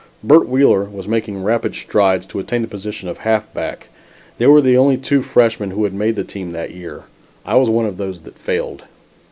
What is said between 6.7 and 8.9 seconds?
year. I was one of those that failed.